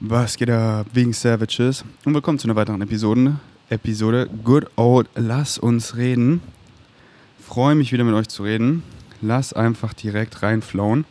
[0.00, 1.84] Was geht ab, wegen Savages?
[2.04, 3.40] Und willkommen zu einer weiteren Episode.
[3.68, 6.40] Episode Good Old Lass uns reden.
[7.44, 8.84] Freue mich wieder mit euch zu reden.
[9.22, 11.04] Lass einfach direkt reinflauen.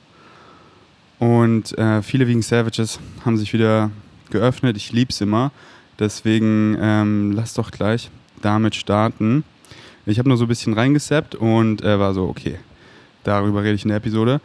[1.19, 3.91] Und äh, viele wegen Savages haben sich wieder
[4.29, 4.77] geöffnet.
[4.77, 5.51] Ich liebe es immer.
[5.99, 8.09] Deswegen ähm, lass doch gleich
[8.41, 9.43] damit starten.
[10.05, 12.57] Ich habe nur so ein bisschen reingesappt und äh, war so, okay,
[13.25, 14.39] darüber rede ich in der Episode.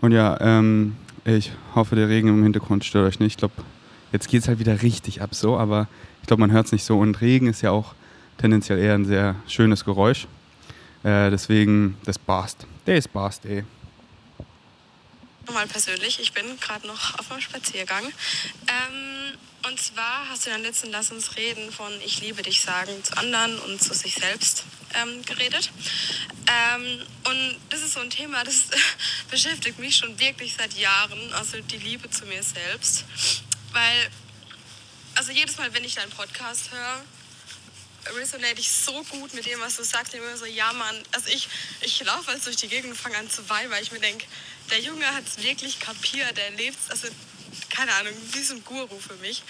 [0.00, 0.94] Und ja, ähm,
[1.24, 3.32] ich hoffe, der Regen im Hintergrund stört euch nicht.
[3.32, 3.54] Ich glaube,
[4.12, 5.88] jetzt geht es halt wieder richtig ab so, aber
[6.20, 6.98] ich glaube, man hört es nicht so.
[6.98, 7.94] Und Regen ist ja auch
[8.38, 10.26] tendenziell eher ein sehr schönes Geräusch.
[11.02, 12.66] Äh, deswegen, das passt.
[12.86, 13.64] Der ist passt, ey.
[15.46, 18.04] Nochmal persönlich, ich bin gerade noch auf meinem Spaziergang.
[18.04, 22.60] Ähm, und zwar hast du in der letzten Lass uns reden von Ich liebe dich
[22.60, 24.64] sagen zu anderen und zu sich selbst
[24.94, 25.70] ähm, geredet.
[26.46, 28.66] Ähm, und das ist so ein Thema, das
[29.30, 33.04] beschäftigt mich schon wirklich seit Jahren, also die Liebe zu mir selbst.
[33.72, 34.10] Weil,
[35.14, 39.76] also jedes Mal, wenn ich deinen Podcast höre, resonate ich so gut mit dem, was
[39.76, 40.14] du sagst.
[40.14, 41.48] Ich bin immer so, ja Mann, also ich,
[41.82, 44.24] ich laufe jetzt durch die Gegend und fange an zu weinen, weil ich mir denke,
[44.70, 47.08] der Junge hat es wirklich kapiert, der lebt, also
[47.70, 49.42] keine Ahnung, wie so ein Guru für mich.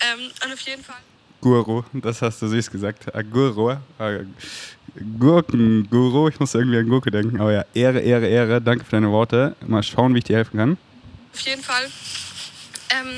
[0.00, 1.00] Ähm, und auf jeden Fall.
[1.40, 3.14] Guru, das hast du süß gesagt.
[3.14, 4.24] Aguro, äh,
[5.18, 7.40] Gurkenguru, ich muss irgendwie an Gurke denken.
[7.40, 9.56] Aber ja, Ehre, Ehre, Ehre, danke für deine Worte.
[9.66, 10.78] Mal schauen, wie ich dir helfen kann.
[11.32, 11.90] Auf jeden Fall.
[12.90, 13.08] Ähm,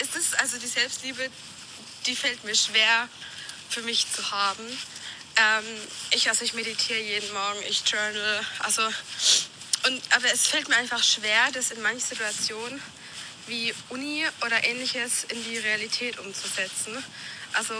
[0.00, 1.30] ist es also die Selbstliebe,
[2.06, 3.08] die fällt mir schwer
[3.68, 4.66] für mich zu haben.
[5.36, 5.64] Ähm,
[6.10, 8.82] ich, also ich meditiere jeden Morgen, ich journal, also
[9.86, 12.80] und, aber es fällt mir einfach schwer, das in manchen Situationen
[13.46, 17.04] wie Uni oder ähnliches in die Realität umzusetzen.
[17.52, 17.74] Also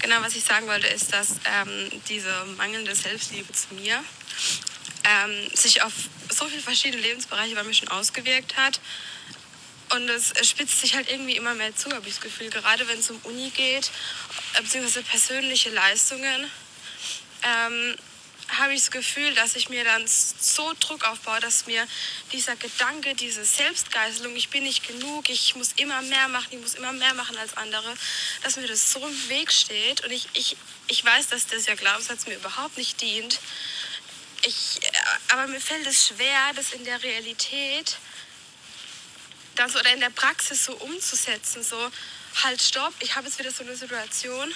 [0.00, 4.04] genau, was ich sagen wollte, ist, dass ähm, diese mangelnde Selbstliebe zu mir
[5.04, 5.92] ähm, sich auf
[6.30, 8.80] so viele verschiedene Lebensbereiche bei mir schon ausgewirkt hat.
[9.90, 12.50] Und es spitzt sich halt irgendwie immer mehr zu, habe ich das Gefühl.
[12.50, 13.90] Gerade wenn es um Uni geht,
[14.54, 16.50] äh, beziehungsweise persönliche Leistungen,
[17.42, 17.96] ähm,
[18.48, 21.86] habe ich das Gefühl, dass ich mir dann so Druck aufbaue, dass mir
[22.32, 26.74] dieser Gedanke, diese Selbstgeißelung, ich bin nicht genug, ich muss immer mehr machen, ich muss
[26.74, 27.94] immer mehr machen als andere,
[28.42, 30.04] dass mir das so im Weg steht.
[30.04, 30.56] Und ich, ich,
[30.88, 33.40] ich weiß, dass dieser Glaubenssatz mir überhaupt nicht dient.
[34.46, 37.96] Ich, äh, aber mir fällt es schwer, das in der Realität
[39.56, 41.62] dann so, oder in der Praxis so umzusetzen.
[41.62, 41.76] So,
[42.42, 44.52] halt, stopp, ich habe jetzt wieder so eine Situation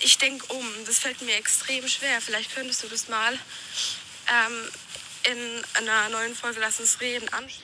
[0.00, 0.64] ich denke um.
[0.86, 2.20] Das fällt mir extrem schwer.
[2.20, 5.38] Vielleicht könntest du das mal ähm, in
[5.74, 7.62] einer neuen Folge Lass uns reden anschauen.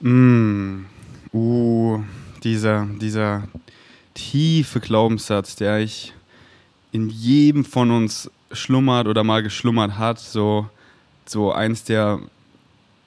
[0.00, 0.86] Mm.
[1.32, 2.02] Uh,
[2.42, 3.46] dieser, dieser
[4.14, 6.12] tiefe Glaubenssatz, der ich
[6.90, 10.68] in jedem von uns schlummert oder mal geschlummert hat, so,
[11.26, 12.20] so eins der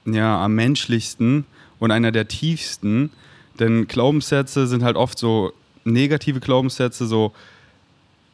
[0.06, 1.46] ja, am menschlichsten
[1.80, 3.12] und einer der tiefsten.
[3.60, 7.34] Denn Glaubenssätze sind halt oft so negative Glaubenssätze, so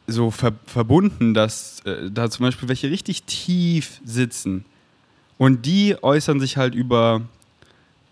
[0.07, 4.65] so ver verbunden, dass äh, da zum Beispiel welche richtig tief sitzen.
[5.37, 7.21] Und die äußern sich halt über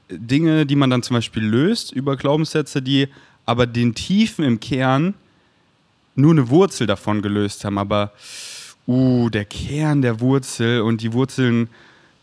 [0.09, 3.07] Dinge, die man dann zum Beispiel löst, über Glaubenssätze, die
[3.45, 5.13] aber den Tiefen im Kern
[6.15, 7.77] nur eine Wurzel davon gelöst haben.
[7.77, 8.13] Aber
[8.87, 11.69] uh, der Kern der Wurzel und die Wurzeln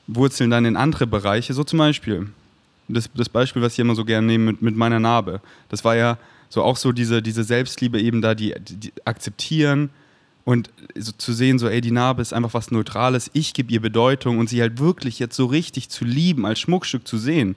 [0.06, 1.54] wurzeln dann in andere Bereiche.
[1.54, 2.28] So zum Beispiel
[2.88, 5.40] das, das Beispiel, was ich immer so gerne nehme mit, mit meiner Narbe.
[5.68, 9.90] Das war ja so auch so diese, diese Selbstliebe eben da, die, die akzeptieren
[10.44, 13.80] und so zu sehen, so, ey, die Narbe ist einfach was Neutrales, ich gebe ihr
[13.80, 17.56] Bedeutung und sie halt wirklich jetzt so richtig zu lieben, als Schmuckstück zu sehen.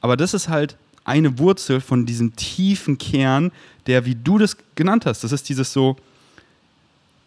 [0.00, 3.52] Aber das ist halt eine Wurzel von diesem tiefen Kern,
[3.86, 5.96] der, wie du das genannt hast, das ist dieses so,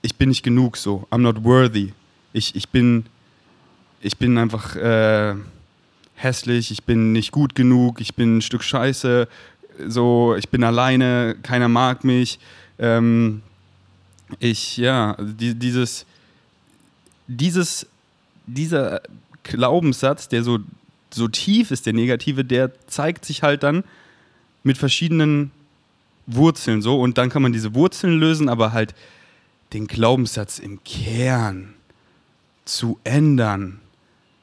[0.01, 1.93] ich bin nicht genug so, I'm not worthy.
[2.33, 3.05] Ich, ich bin,
[4.01, 5.35] ich bin einfach äh,
[6.15, 9.27] hässlich, ich bin nicht gut genug, ich bin ein Stück Scheiße,
[9.87, 12.39] so, ich bin alleine, keiner mag mich.
[12.79, 13.41] Ähm,
[14.39, 16.05] ich, ja, die, dieses,
[17.27, 17.87] dieses,
[18.45, 19.01] dieser
[19.43, 20.59] Glaubenssatz, der so,
[21.11, 23.83] so tief ist, der negative, der zeigt sich halt dann
[24.63, 25.51] mit verschiedenen
[26.25, 28.93] Wurzeln so und dann kann man diese Wurzeln lösen, aber halt
[29.73, 31.73] den Glaubenssatz im Kern
[32.65, 33.79] zu ändern,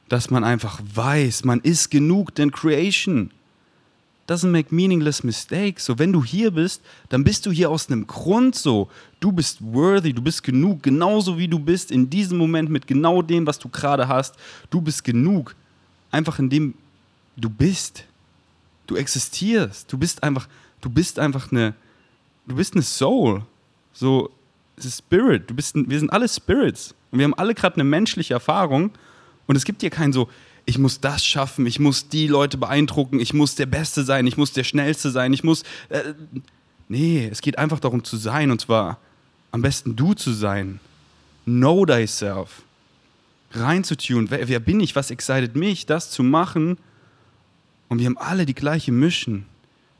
[0.09, 3.31] dass man einfach weiß, man ist genug, denn Creation
[4.27, 5.85] doesn't make meaningless mistakes.
[5.85, 8.89] So, wenn du hier bist, dann bist du hier aus einem Grund so.
[9.19, 13.21] Du bist worthy, du bist genug, genauso wie du bist in diesem Moment mit genau
[13.21, 14.35] dem, was du gerade hast.
[14.69, 15.55] Du bist genug.
[16.11, 16.73] Einfach in dem
[17.37, 18.05] du bist.
[18.87, 19.91] Du existierst.
[19.91, 20.47] Du bist einfach,
[20.81, 21.75] du bist einfach eine,
[22.47, 23.43] du bist eine Soul.
[23.93, 24.31] So,
[24.79, 25.49] Spirit.
[25.49, 26.93] Du bist, wir sind alle Spirits.
[27.11, 28.91] Und wir haben alle gerade eine menschliche Erfahrung.
[29.47, 30.29] Und es gibt hier kein so,
[30.65, 34.37] ich muss das schaffen, ich muss die Leute beeindrucken, ich muss der Beste sein, ich
[34.37, 35.63] muss der Schnellste sein, ich muss.
[35.89, 36.13] Äh,
[36.87, 38.99] nee, es geht einfach darum zu sein und zwar
[39.51, 40.79] am besten du zu sein.
[41.45, 42.63] Know thyself.
[43.51, 44.29] Reinzutun.
[44.29, 44.95] Wer, wer bin ich?
[44.95, 46.77] Was excited mich, das zu machen?
[47.87, 49.45] Und wir haben alle die gleiche Mission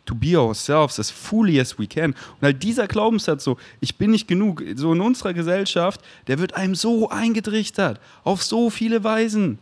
[0.05, 2.11] to be ourselves as fully as we can.
[2.11, 6.55] Und halt dieser Glaubenssatz so, ich bin nicht genug, so in unserer Gesellschaft, der wird
[6.55, 9.59] einem so eingetrichtert, auf so viele Weisen.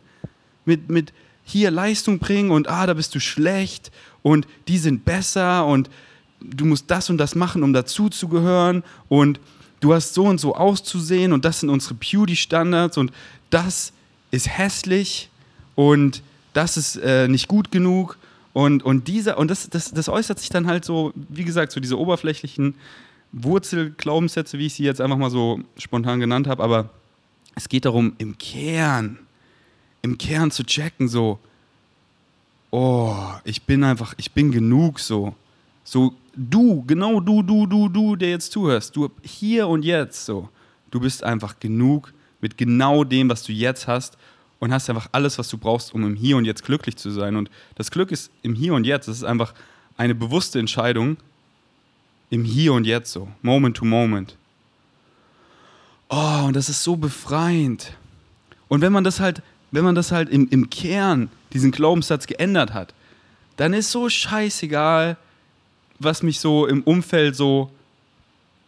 [0.66, 1.12] Mit, mit
[1.44, 3.92] hier Leistung bringen und ah, da bist du schlecht
[4.22, 5.90] und die sind besser und
[6.40, 9.38] du musst das und das machen, um dazu zu gehören und
[9.80, 13.12] du hast so und so auszusehen und das sind unsere Beauty-Standards und
[13.50, 13.92] das
[14.30, 15.28] ist hässlich
[15.74, 16.22] und
[16.54, 18.16] das ist äh, nicht gut genug
[18.54, 21.80] und, und, dieser, und das, das, das äußert sich dann halt so, wie gesagt, so
[21.80, 22.76] diese oberflächlichen
[23.32, 26.62] Wurzelglaubenssätze, wie ich sie jetzt einfach mal so spontan genannt habe.
[26.62, 26.90] Aber
[27.56, 29.18] es geht darum, im Kern,
[30.02, 31.40] im Kern zu checken, so,
[32.70, 35.34] oh, ich bin einfach, ich bin genug so.
[35.82, 40.48] So, du, genau du, du, du, du, der jetzt zuhörst, du hier und jetzt so.
[40.92, 44.16] Du bist einfach genug mit genau dem, was du jetzt hast
[44.64, 47.36] und hast einfach alles, was du brauchst, um im Hier und Jetzt glücklich zu sein.
[47.36, 49.08] Und das Glück ist im Hier und Jetzt.
[49.08, 49.52] Das ist einfach
[49.98, 51.18] eine bewusste Entscheidung
[52.30, 54.38] im Hier und Jetzt so, Moment to Moment.
[56.08, 57.92] Oh, und das ist so befreiend.
[58.68, 62.72] Und wenn man das halt, wenn man das halt im, im Kern, diesen Glaubenssatz geändert
[62.72, 62.94] hat,
[63.58, 65.18] dann ist so scheißegal,
[65.98, 67.70] was mich so im Umfeld so,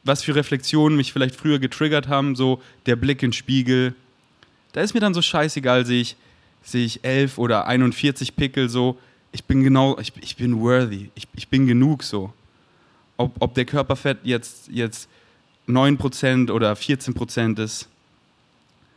[0.05, 3.95] was für Reflexionen mich vielleicht früher getriggert haben, so der Blick in den Spiegel,
[4.77, 6.17] da ist mir dann so scheißegal, sehe ich,
[6.63, 8.99] sehe ich 11 oder 41 Pickel so.
[9.33, 11.11] Ich bin genau, ich, ich bin worthy.
[11.15, 12.31] Ich, ich bin genug so.
[13.17, 15.09] Ob, ob der Körperfett jetzt, jetzt
[15.67, 17.89] 9% oder 14% ist.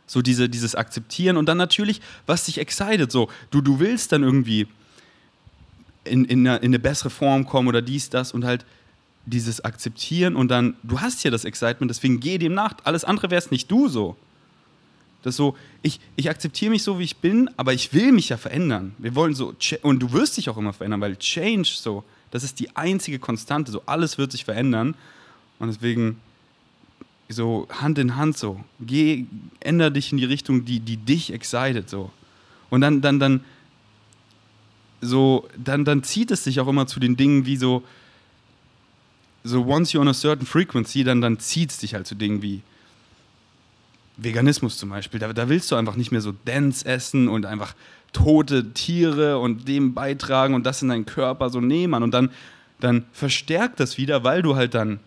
[0.06, 3.10] So diese, dieses Akzeptieren und dann natürlich, was dich excited.
[3.10, 4.68] So, du, du willst dann irgendwie
[6.04, 8.66] in, in, eine, in eine bessere Form kommen oder dies, das und halt
[9.24, 12.74] dieses Akzeptieren und dann, du hast ja das Excitement, deswegen geh dem nach.
[12.84, 14.18] Alles andere wär's nicht du so.
[15.22, 18.36] Das so, ich, ich akzeptiere mich so, wie ich bin, aber ich will mich ja
[18.36, 18.94] verändern.
[18.98, 22.58] Wir wollen so, und du wirst dich auch immer verändern, weil Change so, das ist
[22.60, 24.94] die einzige Konstante, so alles wird sich verändern.
[25.58, 26.20] Und deswegen
[27.28, 29.26] so Hand in Hand so, geh,
[29.60, 32.10] änder dich in die Richtung, die, die dich excited so.
[32.70, 33.44] Und dann, dann, dann,
[35.00, 37.82] so, dann, dann zieht es sich auch immer zu den Dingen wie so,
[39.44, 42.42] so once you're on a certain frequency, dann, dann zieht es dich halt zu Dingen
[42.42, 42.62] wie
[44.22, 47.74] Veganismus zum Beispiel, da, da willst du einfach nicht mehr so Dance essen und einfach
[48.12, 52.02] tote Tiere und dem beitragen und das in deinen Körper so nehmen.
[52.02, 52.30] Und dann,
[52.80, 55.00] dann verstärkt das wieder, weil du halt dann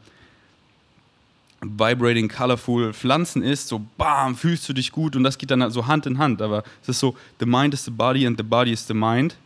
[1.62, 5.74] vibrating, colorful Pflanzen isst, so bam, fühlst du dich gut und das geht dann halt
[5.74, 6.42] so Hand in Hand.
[6.42, 9.38] Aber es ist so, the mind is the body and the body is the mind.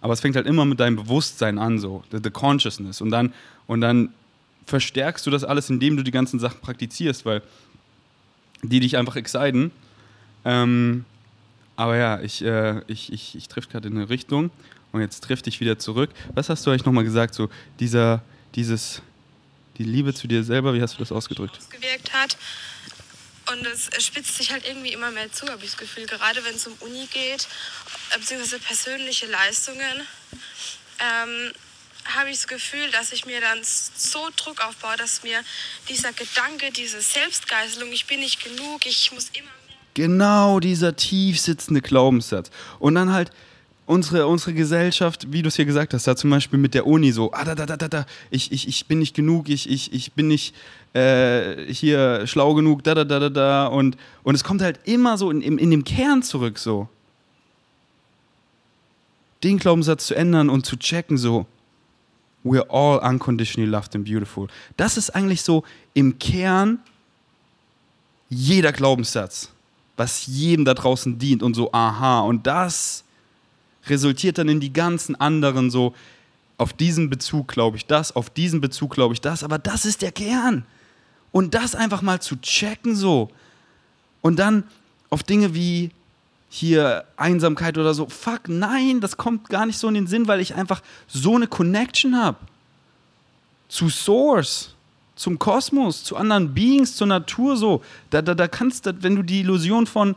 [0.00, 3.00] Aber es fängt halt immer mit deinem Bewusstsein an, so, the, the consciousness.
[3.00, 3.32] Und dann,
[3.66, 4.10] und dann
[4.64, 7.42] verstärkst du das alles, indem du die ganzen Sachen praktizierst, weil
[8.62, 9.70] die dich einfach exciten.
[10.44, 11.04] Ähm,
[11.76, 14.50] aber ja, ich, äh, ich, ich, ich treffe gerade in eine Richtung
[14.92, 16.10] und jetzt trifft dich wieder zurück.
[16.34, 17.34] Was hast du eigentlich nochmal gesagt?
[17.34, 18.22] So dieser,
[18.54, 19.02] dieses,
[19.76, 21.58] die Liebe zu dir selber, wie hast du das ausgedrückt?
[21.58, 22.36] Ausgewirkt hat.
[23.52, 26.06] Und es spitzt sich halt irgendwie immer mehr zu, habe ich das Gefühl.
[26.06, 27.48] Gerade wenn es um Uni geht,
[28.14, 30.02] beziehungsweise persönliche Leistungen.
[30.98, 31.52] Ähm,
[32.16, 35.40] habe ich das Gefühl, dass ich mir dann so Druck aufbaue, dass mir
[35.88, 39.76] dieser Gedanke, diese Selbstgeißelung, ich bin nicht genug, ich muss immer mehr.
[39.94, 42.50] Genau dieser tief sitzende Glaubenssatz.
[42.78, 43.30] Und dann halt
[43.86, 47.10] unsere, unsere Gesellschaft, wie du es hier gesagt hast, da zum Beispiel mit der Uni
[47.10, 49.92] so, ah, da, da, da, da, da, ich, ich, ich bin nicht genug, ich, ich,
[49.92, 50.54] ich bin nicht
[50.92, 53.66] äh, hier schlau genug, da, da, da, da, da.
[53.66, 56.88] Und, und es kommt halt immer so in, in, in dem Kern zurück so.
[59.42, 61.46] Den Glaubenssatz zu ändern und zu checken so,
[62.44, 64.48] we're all unconditionally loved and beautiful.
[64.76, 65.64] Das ist eigentlich so
[65.94, 66.78] im Kern
[68.30, 69.50] jeder Glaubenssatz,
[69.96, 72.20] was jedem da draußen dient und so, aha.
[72.20, 73.04] Und das
[73.86, 75.94] resultiert dann in die ganzen anderen so,
[76.58, 80.02] auf diesen Bezug glaube ich das, auf diesen Bezug glaube ich das, aber das ist
[80.02, 80.66] der Kern.
[81.30, 83.30] Und das einfach mal zu checken so.
[84.22, 84.64] Und dann
[85.08, 85.90] auf Dinge wie
[86.48, 88.08] hier Einsamkeit oder so.
[88.08, 91.46] Fuck, nein, das kommt gar nicht so in den Sinn, weil ich einfach so eine
[91.46, 92.38] Connection habe.
[93.68, 94.74] Zu Source,
[95.14, 97.82] zum Kosmos, zu anderen Beings, zur Natur so.
[98.10, 100.16] Da, da, da kannst du, wenn du die Illusion von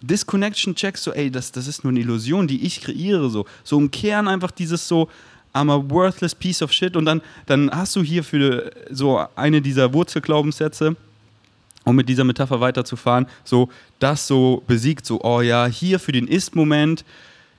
[0.00, 3.46] Disconnection checkst, so, ey, das, das ist nur eine Illusion, die ich kreiere, so.
[3.62, 5.08] So Kern einfach dieses so,
[5.54, 9.62] I'm a worthless piece of shit und dann, dann hast du hier für so eine
[9.62, 10.96] dieser Wurzelglaubenssätze,
[11.86, 16.26] um mit dieser Metapher weiterzufahren, so das so besiegt, so, oh ja, hier für den
[16.26, 17.04] Ist-Moment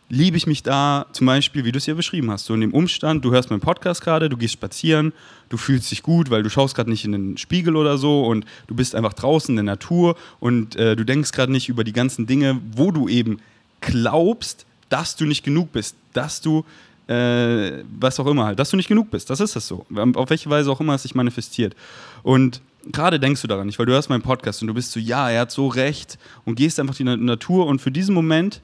[0.09, 2.73] liebe ich mich da zum Beispiel, wie du es ja beschrieben hast, so in dem
[2.73, 5.13] Umstand, du hörst meinen Podcast gerade, du gehst spazieren,
[5.49, 8.45] du fühlst dich gut, weil du schaust gerade nicht in den Spiegel oder so und
[8.67, 11.93] du bist einfach draußen in der Natur und äh, du denkst gerade nicht über die
[11.93, 13.39] ganzen Dinge, wo du eben
[13.81, 16.65] glaubst, dass du nicht genug bist, dass du,
[17.07, 19.29] äh, was auch immer halt, dass du nicht genug bist.
[19.29, 19.85] Das ist das so.
[20.15, 21.75] Auf welche Weise auch immer es sich manifestiert.
[22.23, 24.99] Und gerade denkst du daran nicht, weil du hörst meinen Podcast und du bist so,
[24.99, 28.61] ja, er hat so recht und gehst einfach in die Natur und für diesen Moment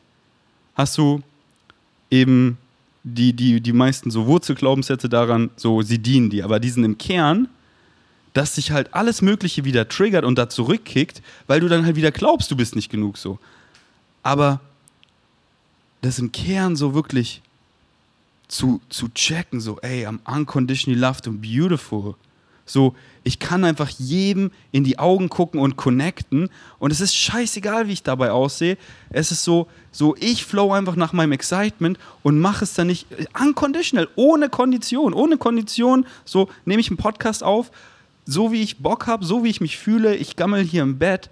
[0.75, 1.22] hast du
[2.10, 2.58] eben
[3.03, 7.50] die, die, die meisten so Wurzelglaubenssätze daran, so sie dienen dir, aber diesen im Kern,
[8.34, 12.12] dass sich halt alles Mögliche wieder triggert und da zurückkickt, weil du dann halt wieder
[12.12, 13.39] glaubst, du bist nicht genug so.
[14.24, 14.62] Aber
[16.01, 17.42] das im Kern so wirklich
[18.48, 22.15] zu, zu checken, so, ey, I'm unconditionally loved and beautiful.
[22.74, 26.50] So, ich kann einfach jedem in die Augen gucken und connecten
[26.80, 28.80] und es ist scheißegal, wie ich dabei aussehe.
[29.12, 33.06] Es ist so, so ich flow einfach nach meinem Excitement und mache es dann nicht
[33.39, 36.08] unconditional, ohne Kondition, ohne Kondition.
[36.25, 37.70] So nehme ich einen Podcast auf,
[38.25, 40.15] so wie ich Bock habe, so wie ich mich fühle.
[40.15, 41.30] Ich gammel hier im Bett,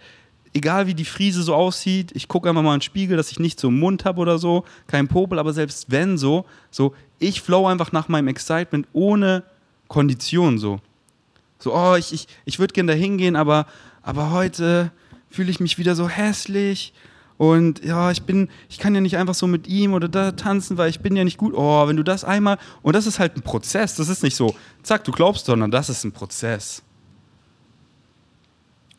[0.54, 2.12] egal wie die Friese so aussieht.
[2.14, 4.38] Ich gucke einfach mal in den Spiegel, dass ich nicht so einen Mund habe oder
[4.38, 9.42] so, kein Popel, aber selbst wenn so, so ich flow einfach nach meinem Excitement ohne
[9.88, 10.80] Kondition so.
[11.62, 13.68] So, oh, ich, ich, ich würde gerne da hingehen, aber,
[14.02, 14.92] aber heute
[15.30, 16.92] fühle ich mich wieder so hässlich.
[17.38, 20.78] Und ja, ich bin, ich kann ja nicht einfach so mit ihm oder da tanzen,
[20.78, 21.54] weil ich bin ja nicht gut.
[21.56, 22.58] Oh, wenn du das einmal.
[22.82, 23.96] Und das ist halt ein Prozess.
[23.96, 26.84] Das ist nicht so, zack, du glaubst, sondern das ist ein Prozess.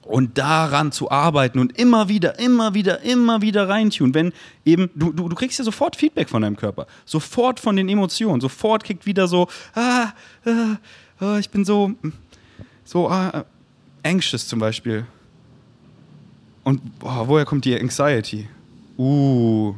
[0.02, 4.14] Und daran zu arbeiten und immer wieder, immer wieder, immer wieder reintun.
[4.14, 4.32] Wenn
[4.64, 6.86] eben, du, du, du kriegst ja sofort Feedback von deinem Körper.
[7.04, 8.40] Sofort von den Emotionen.
[8.40, 10.12] Sofort kickt wieder so, ah,
[10.44, 10.76] ah,
[11.20, 11.92] ah ich bin so,
[12.92, 13.42] so uh,
[14.02, 15.06] anxious zum Beispiel.
[16.62, 18.46] Und oh, woher kommt die Anxiety?
[18.98, 19.74] Uh.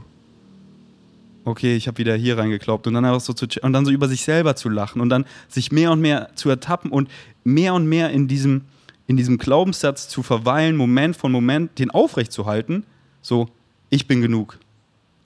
[1.44, 4.08] Okay, ich habe wieder hier reingeklaubt und dann einfach so zu und dann so über
[4.08, 7.08] sich selber zu lachen und dann sich mehr und mehr zu ertappen und
[7.44, 8.62] mehr und mehr in diesem
[9.06, 12.84] in diesem Glaubenssatz zu verweilen, Moment von Moment den aufrechtzuhalten,
[13.20, 13.48] so
[13.90, 14.58] ich bin genug.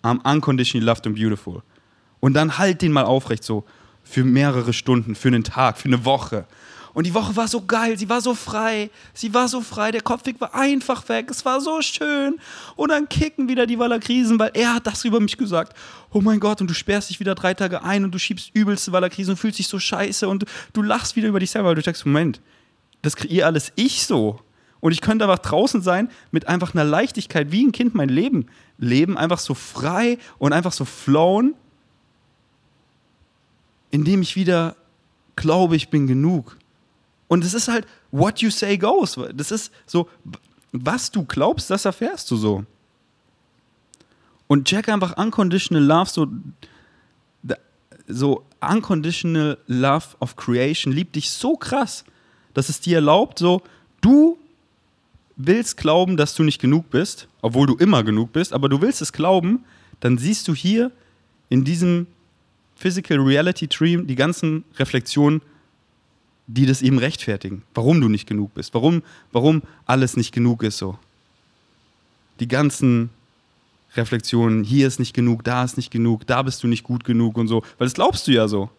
[0.03, 1.63] I'm unconditionally loved and beautiful.
[2.21, 3.65] Und dann halt den mal aufrecht so
[4.03, 6.45] für mehrere Stunden, für einen Tag, für eine Woche.
[6.99, 10.01] Und die Woche war so geil, sie war so frei, sie war so frei, der
[10.01, 12.41] Kopfweg war einfach weg, es war so schön.
[12.75, 15.79] Und dann kicken wieder die Wallakrisen, weil er hat das über mich gesagt.
[16.11, 18.91] Oh mein Gott, und du sperrst dich wieder drei Tage ein und du schiebst übelste
[18.91, 21.83] Wallakrisen und fühlst dich so scheiße und du lachst wieder über dich selber, weil du
[21.83, 22.41] denkst, Moment,
[23.03, 24.41] das kreiere alles ich so.
[24.81, 28.47] Und ich könnte einfach draußen sein mit einfach einer Leichtigkeit, wie ein Kind mein Leben
[28.77, 31.55] leben, einfach so frei und einfach so flown,
[33.93, 34.75] indem ich wieder
[35.37, 36.58] glaube, ich bin genug.
[37.29, 39.19] Und es ist halt, what you say goes.
[39.35, 40.09] Das ist so,
[40.73, 42.65] was du glaubst, das erfährst du so.
[44.47, 46.27] Und check einfach unconditional love, so,
[48.07, 52.05] so unconditional love of creation liebt dich so krass,
[52.55, 53.63] dass es dir erlaubt, so,
[54.01, 54.39] du
[55.37, 59.03] willst glauben, dass du nicht genug bist, obwohl du immer genug bist, aber du willst
[59.03, 59.65] es glauben,
[60.01, 60.91] dann siehst du hier
[61.51, 62.07] in diesem
[62.75, 65.43] Physical Reality Dream die ganzen Reflexionen
[66.49, 70.79] die das eben rechtfertigen, warum du nicht genug bist, warum, warum alles nicht genug ist
[70.79, 70.99] so.
[72.41, 73.11] Die ganzen
[73.95, 77.37] Reflexionen, hier ist nicht genug, da ist nicht genug, da bist du nicht gut genug
[77.37, 78.71] und so, weil das glaubst du ja so.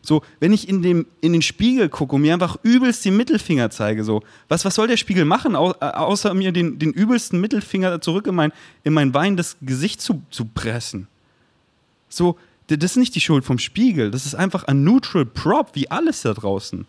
[0.00, 3.70] So, wenn ich in, dem, in den Spiegel gucke und mir einfach übelst den Mittelfinger
[3.70, 7.40] zeige, so, was, was soll der Spiegel machen, au, äh, außer mir den, den übelsten
[7.40, 8.52] Mittelfinger zurück in mein,
[8.84, 11.08] in mein weinendes Gesicht zu, zu pressen?
[12.10, 12.36] So,
[12.68, 16.22] das ist nicht die Schuld vom Spiegel, das ist einfach ein neutral Prop, wie alles
[16.22, 16.86] da draußen.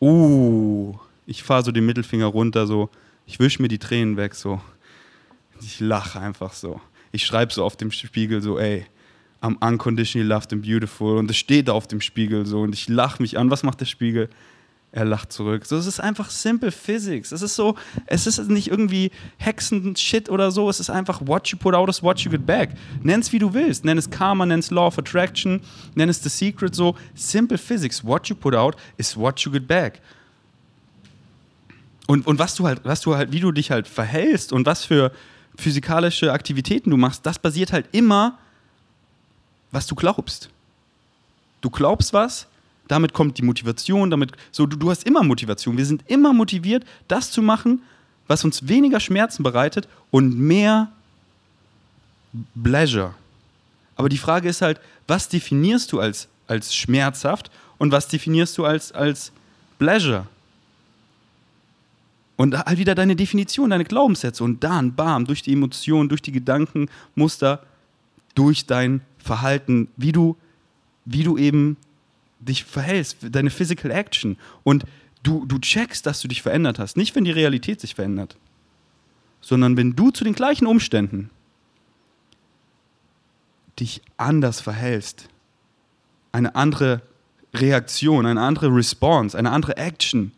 [0.00, 0.94] Uh,
[1.26, 2.88] ich fahre so den Mittelfinger runter, so,
[3.26, 4.60] ich wische mir die Tränen weg, so.
[5.62, 6.80] Ich lache einfach so.
[7.12, 8.86] Ich schreibe so auf dem Spiegel so, ey,
[9.42, 11.16] I'm unconditionally loved and beautiful.
[11.16, 13.50] Und es steht da auf dem Spiegel so und ich lache mich an.
[13.50, 14.28] Was macht der Spiegel?
[14.92, 15.66] Er lacht zurück.
[15.66, 17.30] So, es ist einfach simple physics.
[17.30, 20.68] Es ist so, es ist nicht irgendwie Hexen-Shit oder so.
[20.68, 22.70] Es ist einfach what you put out is what you get back.
[23.02, 23.84] Nenn es wie du willst.
[23.84, 25.60] Nenn es Karma, nenn es Law of Attraction,
[25.94, 26.74] nenn es The Secret.
[26.74, 28.04] So, simple physics.
[28.04, 30.00] What you put out is what you get back.
[32.08, 34.84] Und, und was du halt, was du halt, wie du dich halt verhältst und was
[34.84, 35.12] für
[35.56, 38.38] physikalische Aktivitäten du machst, das basiert halt immer,
[39.70, 40.50] was du glaubst.
[41.60, 42.48] Du glaubst was,
[42.90, 45.76] damit kommt die Motivation, damit so du, du hast immer Motivation.
[45.76, 47.82] Wir sind immer motiviert, das zu machen,
[48.26, 50.90] was uns weniger Schmerzen bereitet und mehr
[52.60, 53.14] Pleasure.
[53.96, 58.64] Aber die Frage ist halt, was definierst du als, als schmerzhaft und was definierst du
[58.64, 59.32] als, als
[59.78, 60.26] Pleasure?
[62.36, 66.32] Und halt wieder deine Definition, deine Glaubenssätze und dann, bam, durch die Emotionen, durch die
[66.32, 67.62] Gedankenmuster
[68.34, 70.36] durch dein Verhalten, wie du,
[71.04, 71.76] wie du eben
[72.40, 74.36] dich verhältst, deine Physical Action.
[74.62, 74.84] Und
[75.22, 76.96] du, du checkst, dass du dich verändert hast.
[76.96, 78.36] Nicht, wenn die Realität sich verändert,
[79.40, 81.30] sondern wenn du zu den gleichen Umständen
[83.78, 85.28] dich anders verhältst,
[86.32, 87.02] eine andere
[87.54, 90.32] Reaktion, eine andere Response, eine andere Action,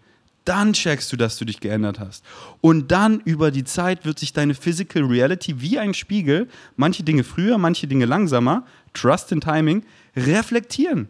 [0.44, 2.24] dann checkst du, dass du dich geändert hast.
[2.60, 7.22] Und dann über die Zeit wird sich deine Physical Reality wie ein Spiegel, manche Dinge
[7.22, 9.84] früher, manche Dinge langsamer, Trust in Timing,
[10.16, 11.08] reflektieren.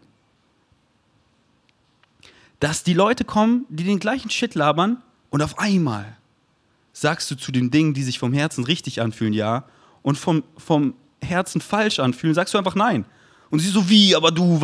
[2.62, 6.16] Dass die Leute kommen, die den gleichen Shit labern und auf einmal
[6.92, 9.64] sagst du zu den Dingen, die sich vom Herzen richtig anfühlen, ja,
[10.02, 13.04] und vom, vom Herzen falsch anfühlen, sagst du einfach nein.
[13.50, 14.60] Und sie so, wie, aber du,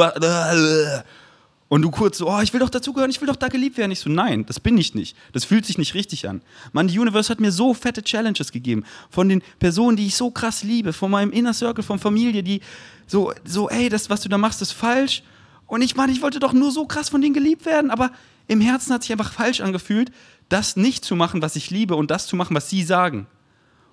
[1.67, 3.91] und du kurz so, oh, ich will doch dazugehören, ich will doch da geliebt werden.
[3.91, 5.17] Ich so, nein, das bin ich nicht.
[5.33, 6.41] Das fühlt sich nicht richtig an.
[6.71, 8.85] Mann, die Universe hat mir so fette Challenges gegeben.
[9.11, 12.61] Von den Personen, die ich so krass liebe, von meinem Inner Circle, von Familie, die
[13.09, 15.25] so, so, ey, das, was du da machst, ist falsch.
[15.69, 18.11] Und ich meine, ich wollte doch nur so krass von denen geliebt werden, aber
[18.49, 20.11] im Herzen hat sich einfach falsch angefühlt,
[20.49, 23.27] das nicht zu machen, was ich liebe und das zu machen, was sie sagen.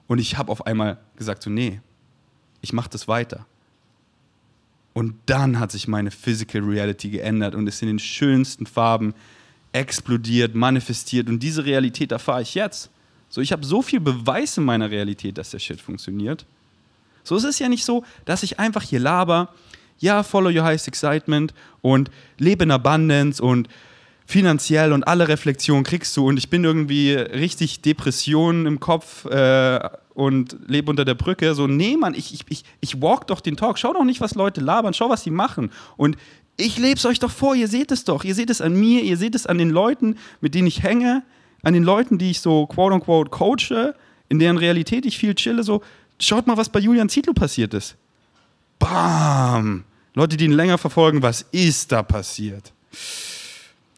[0.07, 1.81] Und ich habe auf einmal gesagt, so, nee,
[2.61, 3.45] ich mache das weiter.
[4.93, 9.13] Und dann hat sich meine Physical Reality geändert und ist in den schönsten Farben
[9.73, 11.27] explodiert, manifestiert.
[11.27, 12.89] Und diese Realität erfahre ich jetzt.
[13.27, 16.45] So, ich habe so viel Beweis in meiner Realität, dass der Shit funktioniert.
[17.25, 19.49] So, es ist ja nicht so, dass ich einfach hier laber,
[19.99, 23.67] ja, follow your highest excitement und lebe in Abundance und
[24.25, 29.79] finanziell und alle Reflexionen kriegst du und ich bin irgendwie richtig Depressionen im Kopf äh,
[30.15, 31.53] und lebe unter der Brücke.
[31.53, 33.77] So, nee, Mann, ich, ich, ich, ich walk doch den Talk.
[33.77, 35.69] Schau doch nicht, was Leute labern, schau, was sie machen.
[35.97, 36.17] Und
[36.57, 38.23] ich lebe es euch doch vor, ihr seht es doch.
[38.23, 41.23] Ihr seht es an mir, ihr seht es an den Leuten, mit denen ich hänge,
[41.63, 43.93] an den Leuten, die ich so quote unquote coache,
[44.29, 45.63] in deren Realität ich viel chille.
[45.63, 45.81] So,
[46.19, 47.97] schaut mal, was bei Julian Zietlow passiert ist.
[48.79, 49.83] Bam!
[50.13, 52.71] Leute, die ihn länger verfolgen, was ist da passiert?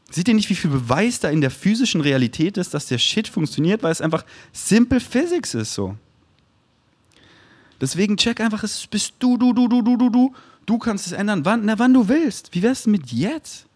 [0.10, 3.28] Seht ihr nicht, wie viel Beweis da in der physischen Realität ist, dass der Shit
[3.28, 5.96] funktioniert, weil es einfach simple Physics ist so.
[7.80, 10.36] Deswegen check einfach, es bist du, du, du, du, du, du, du.
[10.66, 12.54] Du kannst es ändern, wann, na, wann du willst.
[12.54, 13.68] Wie wär's denn mit jetzt?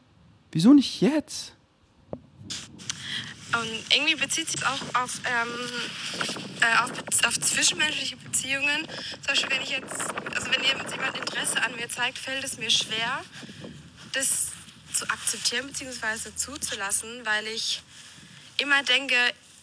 [0.51, 1.53] Wieso nicht jetzt?
[3.53, 5.49] Und irgendwie bezieht sich auch auf, ähm,
[6.61, 6.91] äh, auf,
[7.25, 8.87] auf, zwischenmenschliche Beziehungen.
[9.11, 10.01] Zum Beispiel, wenn ich jetzt,
[10.35, 13.23] also wenn jemand Interesse an mir zeigt, fällt es mir schwer,
[14.13, 14.51] das
[14.93, 16.35] zu akzeptieren bzw.
[16.35, 17.81] zuzulassen, weil ich
[18.57, 19.15] immer denke,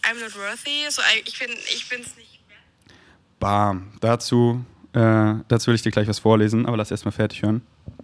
[0.03, 0.89] I'm not worthy.
[0.89, 2.97] So, ich bin ich bin's nicht wert.
[3.39, 3.93] Bam.
[4.01, 7.61] Dazu, äh, dazu will ich dir gleich was vorlesen, aber lass erst mal fertig hören.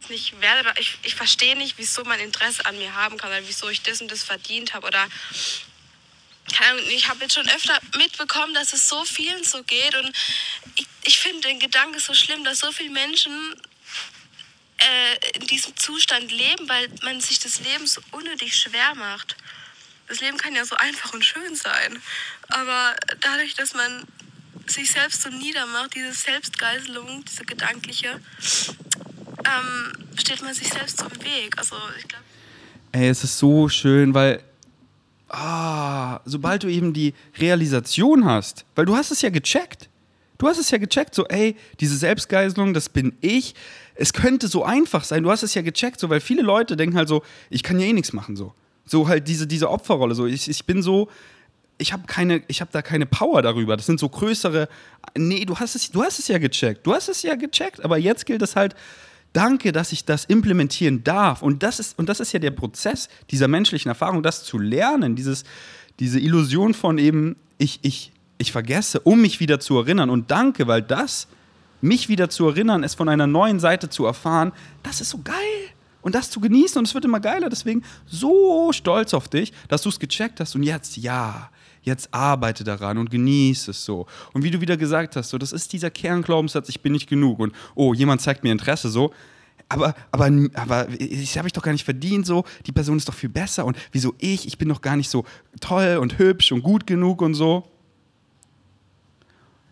[0.10, 3.70] Nicht werde, ich, ich verstehe nicht, wieso man Interesse an mir haben kann oder wieso
[3.70, 5.06] ich das und das verdient habe oder
[6.90, 10.12] ich habe jetzt schon öfter mitbekommen, dass es so vielen so geht und
[10.76, 13.56] ich, ich finde den Gedanken so schlimm, dass so viele Menschen
[14.78, 19.36] äh, in diesem Zustand leben, weil man sich das Leben so unnötig schwer macht.
[20.08, 22.02] Das Leben kann ja so einfach und schön sein,
[22.50, 24.06] aber dadurch, dass man
[24.68, 28.20] sich selbst so niedermacht, diese Selbstgeißelung, diese gedankliche,
[29.46, 31.58] ähm, steht man sich selbst so im Weg.
[31.58, 32.24] Also ich glaube.
[32.92, 34.44] Ey, es ist so schön, weil
[35.30, 39.90] ah, sobald du eben die Realisation hast, weil du hast es ja gecheckt.
[40.38, 43.56] Du hast es ja gecheckt, so, ey, diese Selbstgeißelung, das bin ich
[43.96, 45.24] es könnte so einfach sein.
[45.24, 47.88] Du hast es ja gecheckt, so, weil viele Leute denken halt so, ich kann ja
[47.88, 48.54] eh nichts machen, so.
[48.86, 50.26] So halt diese, diese Opferrolle, so.
[50.28, 51.10] Ich, ich bin so,
[51.78, 53.76] ich habe keine, ich habe da keine Power darüber.
[53.76, 54.68] Das sind so größere.
[55.18, 56.86] Nee, du hast es, du hast es ja gecheckt.
[56.86, 58.76] Du hast es ja gecheckt, aber jetzt gilt es halt.
[59.36, 61.42] Danke, dass ich das implementieren darf.
[61.42, 65.18] Und das ist, und das ist ja der Prozess dieser menschlichen Erfahrung, das zu lernen,
[65.18, 65.44] dieses,
[66.00, 70.10] diese Illusion von eben, ich, ich, ich vergesse, um mich wieder zu erinnern.
[70.10, 71.28] Und danke, weil das
[71.82, 75.36] mich wieder zu erinnern, es von einer neuen Seite zu erfahren, das ist so geil.
[76.02, 77.50] Und das zu genießen und es wird immer geiler.
[77.50, 81.50] Deswegen so stolz auf dich, dass du es gecheckt hast und jetzt, ja,
[81.86, 84.06] jetzt arbeite daran und genieße es so.
[84.34, 87.40] Und wie du wieder gesagt hast, so, das ist dieser Kernglaubenssatz, ich bin nicht genug
[87.40, 89.14] und oh, jemand zeigt mir Interesse so.
[89.68, 92.44] Aber, aber, aber das habe ich doch gar nicht verdient, so.
[92.68, 94.46] Die Person ist doch viel besser und wieso ich?
[94.46, 95.26] Ich bin doch gar nicht so
[95.60, 97.64] toll und hübsch und gut genug und so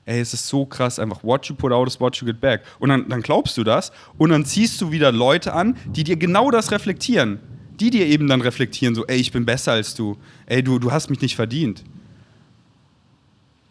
[0.05, 2.61] ey, es ist so krass, einfach what you put out is what you get back.
[2.79, 6.17] Und dann, dann glaubst du das und dann ziehst du wieder Leute an, die dir
[6.17, 7.39] genau das reflektieren.
[7.79, 10.17] Die dir eben dann reflektieren, so, ey, ich bin besser als du.
[10.45, 11.83] Ey, du, du hast mich nicht verdient.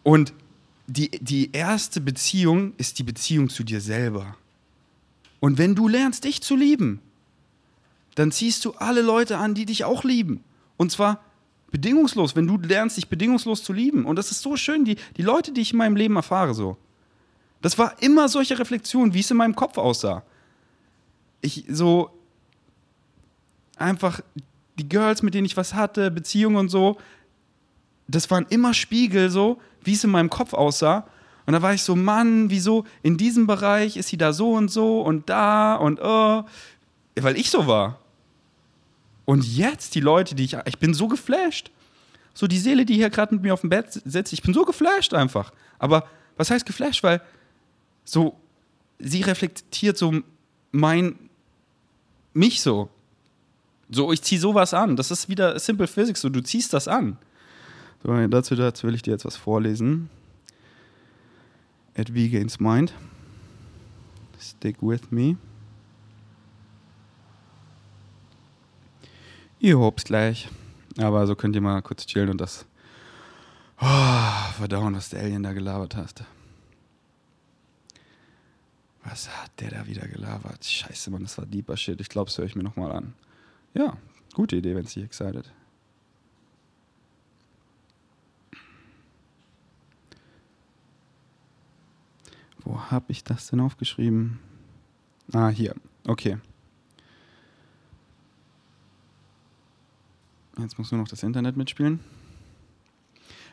[0.03, 0.33] Und
[0.87, 4.35] die, die erste Beziehung ist die Beziehung zu dir selber.
[5.39, 6.99] Und wenn du lernst, dich zu lieben,
[8.15, 10.43] dann ziehst du alle Leute an, die dich auch lieben.
[10.77, 11.23] Und zwar
[11.71, 14.05] Bedingungslos, wenn du lernst, dich bedingungslos zu lieben.
[14.05, 16.77] Und das ist so schön, die, die Leute, die ich in meinem Leben erfahre, so.
[17.61, 20.23] Das war immer solche Reflexion, wie es in meinem Kopf aussah.
[21.41, 22.11] Ich so
[23.77, 24.21] einfach
[24.77, 26.97] die Girls, mit denen ich was hatte, Beziehungen und so,
[28.07, 31.07] das waren immer Spiegel so, wie es in meinem Kopf aussah.
[31.45, 34.69] Und da war ich so, Mann, wieso in diesem Bereich ist sie da so und
[34.69, 36.43] so und da und oh,
[37.15, 37.99] weil ich so war.
[39.25, 41.71] Und jetzt die Leute, die ich, ich bin so geflasht.
[42.33, 44.65] So die Seele, die hier gerade mit mir auf dem Bett sitzt, ich bin so
[44.65, 45.53] geflasht einfach.
[45.79, 47.03] Aber was heißt geflasht?
[47.03, 47.21] Weil
[48.03, 48.35] so,
[48.99, 50.21] sie reflektiert so
[50.71, 51.29] mein,
[52.33, 52.89] mich so.
[53.89, 54.95] So, ich ziehe sowas an.
[54.95, 57.17] Das ist wieder Simple Physics, so, du ziehst das an.
[58.03, 60.09] So, dazu, dazu will ich dir jetzt was vorlesen.
[61.95, 62.93] At V Gains Mind.
[64.39, 65.37] Stick with me.
[69.59, 70.49] Ihr hob's gleich.
[70.97, 72.65] Aber so könnt ihr mal kurz chillen und das
[73.79, 76.25] oh, verdauen, was der Alien da gelabert hat.
[79.05, 80.65] Was hat der da wieder gelabert?
[80.65, 82.01] Scheiße, Mann, das war deeper Shit.
[82.01, 83.13] Ich glaube, das höre ich mir nochmal an.
[83.73, 83.97] Ja,
[84.33, 85.49] gute Idee, wenn es dich excited.
[92.63, 94.39] Wo habe ich das denn aufgeschrieben?
[95.33, 95.75] Ah, hier.
[96.07, 96.37] Okay.
[100.57, 101.99] Jetzt muss nur noch das Internet mitspielen.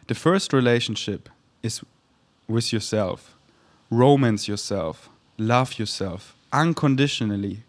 [0.09, 1.31] The first relationship
[1.63, 1.85] is
[2.47, 3.37] with yourself.
[3.91, 5.09] Romance yourself.
[5.39, 7.63] Love yourself unconditionally.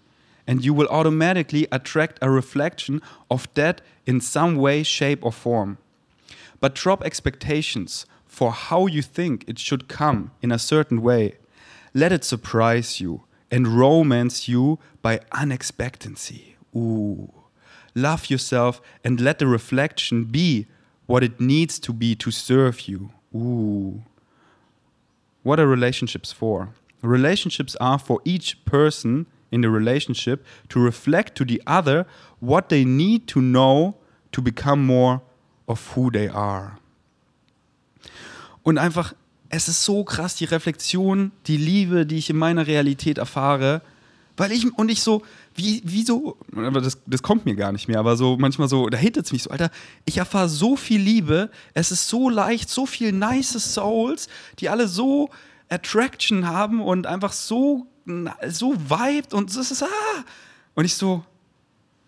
[0.47, 5.77] And you will automatically attract a reflection of that in some way, shape, or form.
[6.59, 11.33] But drop expectations for how you think it should come in a certain way.
[11.93, 16.55] Let it surprise you and romance you by unexpectancy.
[16.73, 17.33] Ooh.
[17.93, 20.65] Love yourself and let the reflection be
[21.07, 23.11] what it needs to be to serve you.
[23.35, 24.01] Ooh.
[25.43, 26.69] What are relationships for?
[27.01, 32.05] Relationships are for each person in the relationship to reflect to the other
[32.39, 33.97] what they need to know
[34.31, 35.21] to become more
[35.67, 36.77] of who they are.
[38.63, 39.13] Und einfach,
[39.49, 43.81] es ist so krass, die Reflexion, die Liebe, die ich in meiner Realität erfahre,
[44.37, 45.23] weil ich, und ich so,
[45.55, 48.97] wie, wie so, das, das kommt mir gar nicht mehr, aber so manchmal so, da
[48.97, 49.69] hittet es mich so, Alter,
[50.05, 54.87] ich erfahre so viel Liebe, es ist so leicht, so viel nice Souls, die alle
[54.87, 55.29] so
[55.69, 57.87] Attraction haben und einfach so,
[58.49, 60.23] so vibed und das ist, ah,
[60.75, 61.23] und ich so,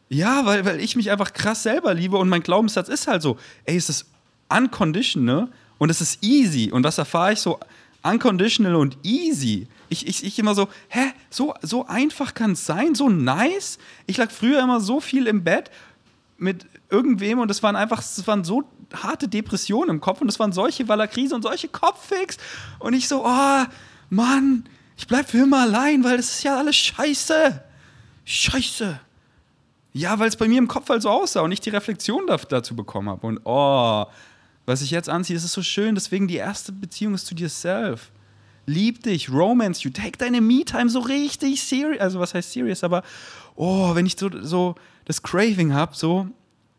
[0.09, 3.37] ja, weil, weil ich mich einfach krass selber liebe und mein Glaubenssatz ist halt so,
[3.65, 4.05] ey, es ist
[4.49, 5.49] unconditional
[5.83, 7.59] und es ist easy und was erfahre ich so
[8.03, 9.67] unconditional und easy.
[9.89, 13.79] Ich, ich, ich immer so, hä, so, so einfach kann es sein, so nice.
[14.07, 15.71] Ich lag früher immer so viel im Bett
[16.37, 20.39] mit irgendwem und es waren einfach, es waren so harte Depressionen im Kopf und es
[20.39, 22.37] waren solche Valakrise und solche Kopffix
[22.79, 23.63] und ich so, oh,
[24.09, 24.63] Mann,
[24.95, 27.61] ich bleib für immer allein, weil das ist ja alles scheiße.
[28.23, 29.01] Scheiße.
[29.91, 32.73] Ja, weil es bei mir im Kopf halt so aussah und ich die Reflexion dazu
[32.73, 33.27] bekommen habe.
[33.27, 34.05] Und oh,
[34.65, 35.95] was ich jetzt anziehe, das ist so schön.
[35.95, 38.11] Deswegen die erste Beziehung ist zu dir self.
[38.65, 41.99] Lieb dich, romance you, take deine Me-Time so richtig serious.
[41.99, 42.83] Also, was heißt serious?
[42.83, 43.03] Aber,
[43.55, 46.29] oh, wenn ich so, so das Craving habe, so,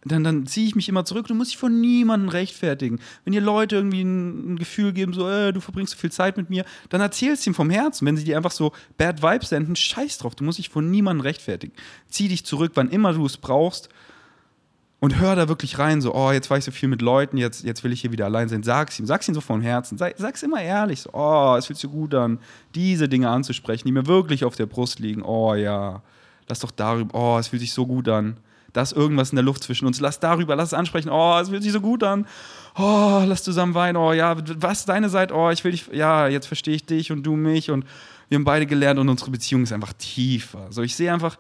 [0.07, 1.27] dann, dann ziehe ich mich immer zurück.
[1.27, 3.01] Du musst dich von niemandem rechtfertigen.
[3.25, 6.37] Wenn dir Leute irgendwie ein, ein Gefühl geben, so, äh, du verbringst so viel Zeit
[6.39, 8.07] mit mir, dann erzählst du ihm vom Herzen.
[8.07, 10.35] Wenn sie dir einfach so Bad Vibes senden, scheiß drauf.
[10.35, 11.75] Du musst dich von niemandem rechtfertigen.
[12.09, 13.89] Zieh dich zurück, wann immer du es brauchst
[15.05, 17.63] und hör da wirklich rein, so, oh, jetzt war ich so viel mit Leuten, jetzt,
[17.63, 18.63] jetzt will ich hier wieder allein sein.
[18.63, 21.79] Sag's ihm, sag's ihm so vom Herzen, Sag, sag's immer ehrlich, so, oh, es fühlt
[21.79, 22.39] sich gut an,
[22.75, 25.23] diese Dinge anzusprechen, die mir wirklich auf der Brust liegen.
[25.23, 26.01] Oh ja,
[26.49, 28.39] lass doch darüber, oh, es fühlt sich so gut an.
[28.73, 31.51] Da ist irgendwas in der Luft zwischen uns, lass darüber, lass es ansprechen, oh, es
[31.51, 32.27] fühlt sich so gut an.
[32.75, 36.47] Oh, lass zusammen weinen, oh ja, was deine Seite, oh, ich will dich, ja, jetzt
[36.47, 37.85] verstehe ich dich und du mich und
[38.31, 40.69] wir haben beide gelernt und unsere Beziehung ist einfach tiefer.
[40.71, 41.37] So, ich sehe einfach,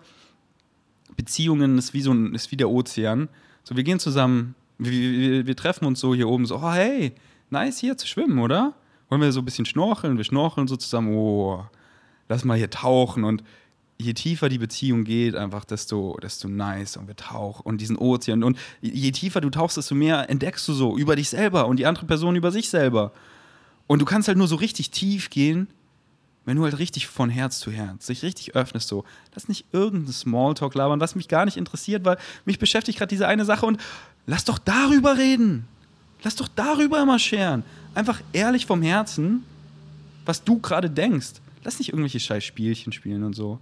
[1.17, 3.31] Beziehungen ist wie so ein, ist wie der Ozean
[3.65, 7.15] so, wir gehen zusammen, wir, wir, treffen uns so hier oben, so, oh, hey,
[7.51, 8.75] nice hier zu schwimmen, oder?
[9.09, 10.17] Wollen wir so ein bisschen schnorcheln?
[10.17, 11.65] Wir schnorcheln so zusammen, oh,
[12.29, 13.25] lass mal hier tauchen.
[13.25, 13.43] Und
[13.99, 18.43] je tiefer die Beziehung geht, einfach desto, desto nice und wir tauchen und diesen Ozean.
[18.43, 21.87] Und je tiefer du tauchst, desto mehr entdeckst du so über dich selber und die
[21.87, 23.13] andere Person über sich selber.
[23.87, 25.69] Und du kannst halt nur so richtig tief gehen,
[26.45, 29.05] wenn du halt richtig von Herz zu Herz sich richtig öffnest, so,
[29.35, 33.27] lass nicht irgendein Smalltalk labern, was mich gar nicht interessiert, weil mich beschäftigt gerade diese
[33.27, 33.81] eine Sache und
[34.27, 35.67] lass doch darüber reden.
[36.23, 37.65] Lass doch darüber immer scheren.
[37.95, 39.45] Einfach ehrlich vom Herzen,
[40.25, 41.35] was du gerade denkst.
[41.63, 43.59] Lass nicht irgendwelche scheiß Spielchen spielen und so.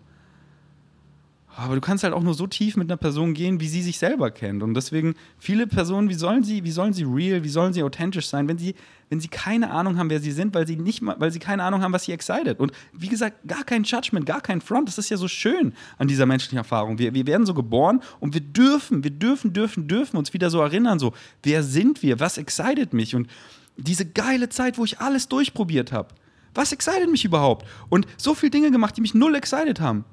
[1.56, 3.98] Aber du kannst halt auch nur so tief mit einer Person gehen, wie sie sich
[3.98, 4.62] selber kennt.
[4.62, 8.26] Und deswegen, viele Personen, wie sollen sie, wie sollen sie real, wie sollen sie authentisch
[8.26, 8.74] sein, wenn sie,
[9.10, 11.62] wenn sie keine Ahnung haben, wer sie sind, weil sie nicht mal, weil sie keine
[11.64, 12.58] Ahnung haben, was sie excited.
[12.58, 14.88] Und wie gesagt, gar kein Judgment, gar kein Front.
[14.88, 16.98] Das ist ja so schön an dieser menschlichen Erfahrung.
[16.98, 20.60] Wir, wir werden so geboren und wir dürfen, wir dürfen, dürfen, dürfen uns wieder so
[20.60, 21.12] erinnern, so,
[21.42, 22.18] wer sind wir?
[22.18, 23.14] Was excited mich?
[23.14, 23.28] Und
[23.76, 26.08] diese geile Zeit, wo ich alles durchprobiert habe.
[26.54, 27.66] Was excited mich überhaupt?
[27.90, 30.04] Und so viele Dinge gemacht, die mich null excited haben.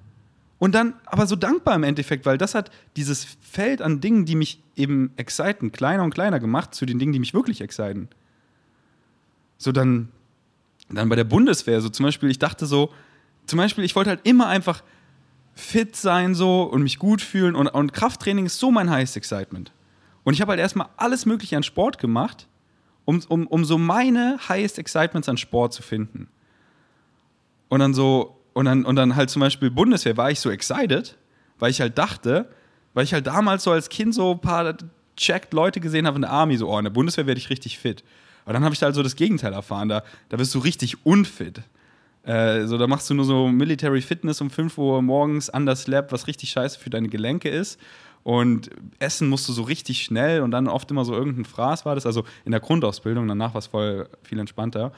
[0.60, 4.36] Und dann aber so dankbar im Endeffekt, weil das hat dieses Feld an Dingen, die
[4.36, 8.10] mich eben exciten, kleiner und kleiner gemacht zu den Dingen, die mich wirklich exciten.
[9.58, 10.10] So dann,
[10.90, 12.94] dann bei der Bundeswehr, so zum Beispiel, ich dachte so,
[13.46, 14.84] zum Beispiel, ich wollte halt immer einfach
[15.56, 19.72] fit sein so und mich gut fühlen und, und Krafttraining ist so mein highest excitement.
[20.24, 22.48] Und ich habe halt erstmal alles Mögliche an Sport gemacht,
[23.06, 26.28] um, um, um so meine highest excitements an Sport zu finden.
[27.70, 31.18] Und dann so, und dann, und dann halt zum Beispiel Bundeswehr war ich so excited,
[31.60, 32.50] weil ich halt dachte,
[32.94, 34.76] weil ich halt damals so als Kind so ein paar
[35.16, 37.78] checked Leute gesehen habe in der Army, so, oh, in der Bundeswehr werde ich richtig
[37.78, 38.04] fit.
[38.46, 41.06] Aber dann habe ich da halt so das Gegenteil erfahren, da, da wirst du richtig
[41.06, 41.62] unfit.
[42.24, 46.28] Äh, so, da machst du nur so Military Fitness um 5 Uhr morgens, underslept, was
[46.28, 47.80] richtig scheiße für deine Gelenke ist.
[48.24, 51.96] Und essen musst du so richtig schnell und dann oft immer so irgendein Fraß war
[51.96, 54.92] das, also in der Grundausbildung, danach war es voll viel entspannter.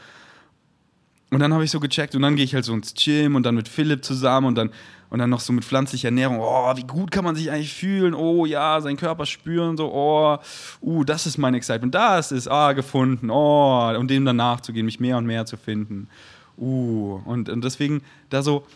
[1.32, 3.44] Und dann habe ich so gecheckt und dann gehe ich halt so ins Gym und
[3.44, 4.70] dann mit Philipp zusammen und dann,
[5.10, 6.40] und dann noch so mit pflanzlicher Ernährung.
[6.42, 8.14] Oh, wie gut kann man sich eigentlich fühlen?
[8.14, 10.38] Oh ja, seinen Körper spüren, so, oh,
[10.82, 11.96] uh, das ist mein Excitement.
[11.96, 16.10] Das ist, ah, gefunden, oh, und dem dann nachzugehen, mich mehr und mehr zu finden.
[16.58, 18.68] Uh, und, und deswegen da so,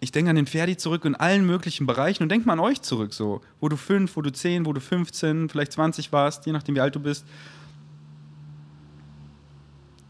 [0.00, 2.82] ich denke an den Ferdi zurück in allen möglichen Bereichen und denk mal an euch
[2.82, 6.52] zurück, so, wo du fünf, wo du zehn, wo du 15, vielleicht 20 warst, je
[6.52, 7.24] nachdem wie alt du bist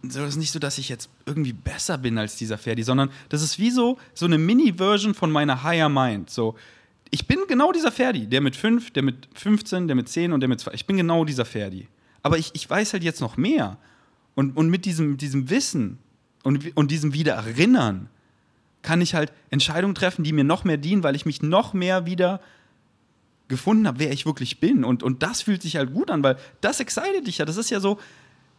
[0.03, 3.43] so ist nicht so, dass ich jetzt irgendwie besser bin als dieser Ferdi, sondern das
[3.43, 6.31] ist wie so, so eine Mini-Version von meiner Higher Mind.
[6.31, 6.57] So,
[7.11, 10.41] ich bin genau dieser Ferdi, der mit 5, der mit 15, der mit 10 und
[10.41, 10.73] der mit 2.
[10.73, 11.89] Ich bin genau dieser Ferdi.
[12.23, 13.79] Aber ich, ich weiß halt jetzt noch mehr.
[14.35, 15.99] Und, und mit diesem, diesem Wissen
[16.45, 18.09] und, und diesem Wiedererinnern
[18.83, 22.07] kann ich halt Entscheidungen treffen, die mir noch mehr dienen, weil ich mich noch mehr
[22.07, 22.41] wieder
[23.49, 24.85] gefunden habe, wer ich wirklich bin.
[24.85, 27.45] Und, und das fühlt sich halt gut an, weil das excited dich ja.
[27.45, 27.99] Das ist ja so,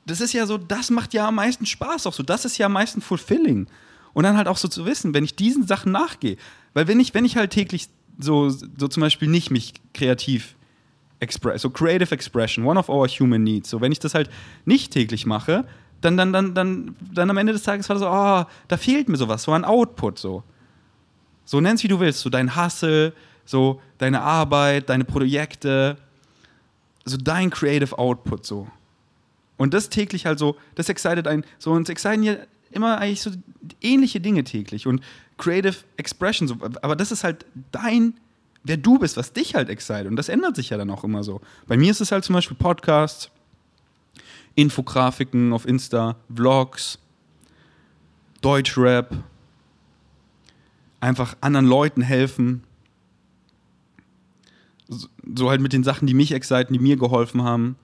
[0.06, 2.24] das ist ja so, das macht ja am meisten Spaß auch so.
[2.24, 3.68] Das ist ja am meisten fulfilling.
[4.14, 6.38] Und dann halt auch so zu wissen, wenn ich diesen Sachen nachgehe.
[6.74, 10.56] Weil wenn ich, wenn ich halt täglich so, so zum Beispiel nicht mich kreativ
[11.20, 14.30] express, so Creative Expression, one of our human needs, so wenn ich das halt
[14.66, 15.66] nicht täglich mache,
[16.02, 19.08] dann, dann, dann, dann, dann am Ende des Tages war das so, oh, da fehlt
[19.08, 20.44] mir sowas, so ein Output, so.
[21.46, 23.14] So nenn's wie du willst, so dein Hustle,
[23.46, 25.98] so deine Arbeit, deine Projekte,
[27.06, 28.68] so dein Creative Output, so.
[29.62, 32.36] Und das täglich halt so, das excited einen, so uns exciten ja
[32.72, 33.30] immer eigentlich so
[33.80, 35.04] ähnliche Dinge täglich und
[35.38, 38.16] Creative Expression, so, aber das ist halt dein,
[38.64, 41.24] wer du bist, was dich halt excited und das ändert sich ja dann auch immer
[41.24, 41.42] so.
[41.68, 43.30] Bei mir ist es halt zum Beispiel Podcasts,
[44.56, 46.98] Infografiken auf Insta, Vlogs,
[48.42, 49.16] Deutschrap,
[51.02, 52.64] einfach anderen Leuten helfen,
[54.88, 57.76] so halt mit den Sachen, die mich exciten, die mir geholfen haben.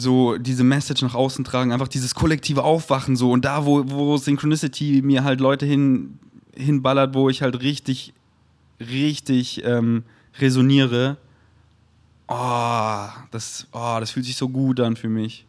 [0.00, 4.16] So diese Message nach außen tragen, einfach dieses kollektive Aufwachen so und da, wo, wo
[4.16, 6.18] Synchronicity mir halt Leute hin,
[6.54, 8.12] hinballert, wo ich halt richtig,
[8.80, 10.04] richtig ähm,
[10.38, 11.16] resoniere,
[12.28, 15.44] oh das, oh, das fühlt sich so gut an für mich.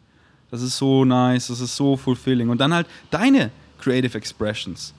[0.50, 2.50] Das ist so nice, das ist so fulfilling.
[2.50, 4.92] Und dann halt deine Creative Expressions.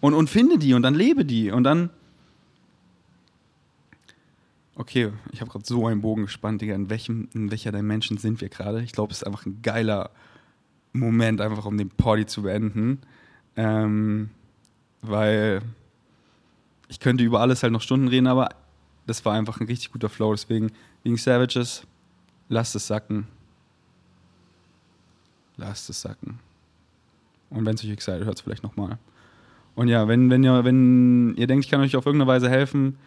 [0.00, 1.90] Und, und finde die und dann lebe die und dann
[4.78, 6.74] Okay, ich habe gerade so einen Bogen gespannt, Digga.
[6.74, 8.82] In, welchem, in welcher Dimension sind wir gerade?
[8.82, 10.10] Ich glaube, es ist einfach ein geiler
[10.92, 13.00] Moment, einfach um den Party zu beenden.
[13.56, 14.28] Ähm,
[15.00, 15.62] weil
[16.88, 18.50] ich könnte über alles halt noch Stunden reden, aber
[19.06, 20.32] das war einfach ein richtig guter Flow.
[20.32, 20.70] Deswegen,
[21.04, 21.86] wegen Savages,
[22.50, 23.26] lasst es sacken.
[25.56, 26.38] Lasst es sacken.
[27.48, 28.98] Und wenn es euch excited, hört es vielleicht nochmal.
[29.74, 32.98] Und ja, wenn, wenn, ihr, wenn ihr denkt, ich kann euch auf irgendeine Weise helfen,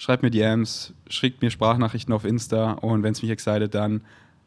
[0.00, 4.00] schreibt mir DMs, schickt mir Sprachnachrichten auf Insta und wenn es mich excited, dann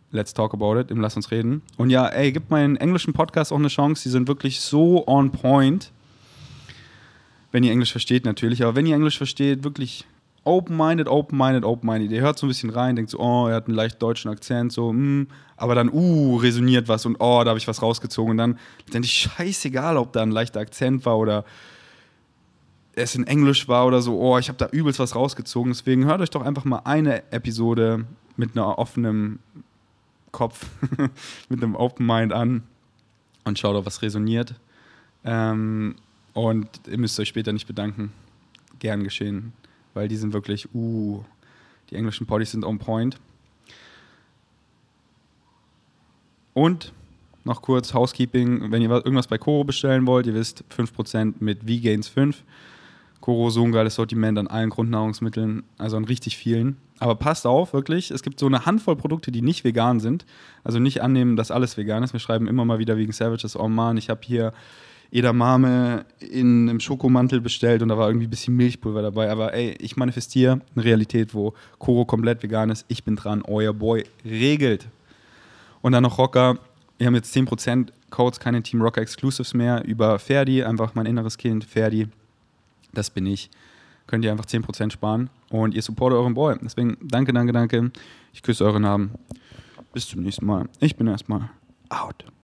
[0.10, 1.62] let's talk about it, im Lass uns reden.
[1.78, 5.32] Und ja, ey, gib meinen englischen Podcast auch eine Chance, die sind wirklich so on
[5.32, 5.92] point.
[7.52, 10.06] Wenn ihr Englisch versteht, natürlich, aber wenn ihr Englisch versteht, wirklich
[10.44, 12.12] open-minded, open-minded, open-minded.
[12.12, 14.74] Ihr hört so ein bisschen rein, denkt so, oh, er hat einen leicht deutschen Akzent,
[14.74, 18.32] so, mm, aber dann, uh, resoniert was und oh, da habe ich was rausgezogen.
[18.32, 21.46] Und dann letztendlich scheißegal, ob da ein leichter Akzent war oder
[22.96, 25.72] es in Englisch war oder so, oh, ich habe da übelst was rausgezogen.
[25.72, 28.06] Deswegen hört euch doch einfach mal eine Episode
[28.38, 29.40] mit einer offenen
[30.32, 30.68] Kopf,
[31.50, 32.64] mit einem Open Mind an
[33.44, 34.56] und schaut, ob was resoniert.
[35.24, 35.96] Ähm,
[36.34, 38.12] Und ihr müsst euch später nicht bedanken.
[38.80, 39.54] Gern geschehen.
[39.94, 41.24] Weil die sind wirklich, uh,
[41.90, 43.20] die englischen Poddies sind on point.
[46.54, 46.94] Und
[47.44, 52.08] noch kurz Housekeeping, wenn ihr irgendwas bei Koro bestellen wollt, ihr wisst, 5% mit V-Gains
[52.08, 52.44] 5.
[53.24, 56.76] Koro so ein geiles Sortiment an allen Grundnahrungsmitteln, also an richtig vielen.
[57.00, 60.26] Aber passt auf, wirklich, es gibt so eine Handvoll Produkte, die nicht vegan sind.
[60.66, 62.12] Also nicht annehmen, dass alles vegan ist.
[62.12, 64.52] Wir schreiben immer mal wieder wegen Savages, oh man, ich habe hier
[65.10, 69.32] Edamame in einem Schokomantel bestellt und da war irgendwie ein bisschen Milchpulver dabei.
[69.32, 72.84] Aber ey, ich manifestiere eine Realität, wo Koro komplett vegan ist.
[72.90, 74.90] Ich bin dran, euer Boy regelt.
[75.82, 76.58] Und dann noch Rocker.
[76.98, 81.38] Wir haben jetzt 10% Codes, keine Team Rocker Exclusives mehr über Ferdi, einfach mein inneres
[81.38, 82.10] Kind, Ferdi.
[82.94, 83.50] Das bin ich.
[84.08, 86.58] Könnt ihr einfach 10% sparen und ihr supportet euren Boy.
[86.62, 87.92] Deswegen danke, danke, danke.
[88.34, 89.12] Ich küsse euren Namen.
[89.94, 90.68] Bis zum nächsten Mal.
[90.80, 91.50] Ich bin erstmal
[91.90, 92.26] out.